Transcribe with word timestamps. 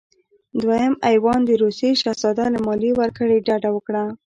دویم 0.61 0.93
ایوان 1.09 1.39
د 1.45 1.51
روسیې 1.63 1.91
شهزاده 2.01 2.45
له 2.53 2.59
مالیې 2.65 2.93
ورکړې 2.99 3.43
ډډه 3.47 3.69
وکړه. 3.73 4.03